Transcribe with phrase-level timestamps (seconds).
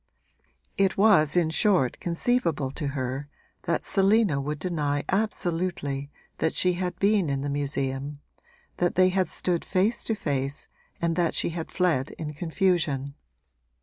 [0.79, 3.29] It was in short conceivable to her
[3.67, 8.19] that Selina would deny absolutely that she had been in the museum,
[8.77, 10.67] that they had stood face to face
[10.99, 13.13] and that she had fled in confusion.